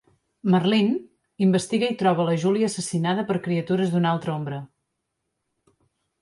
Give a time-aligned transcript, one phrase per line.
[0.51, 0.87] Merlin
[1.45, 4.59] investiga i troba la Julia assassinada per criatures d'una altra ombra.